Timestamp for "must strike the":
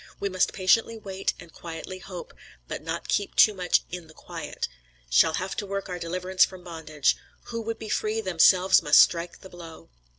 8.81-9.49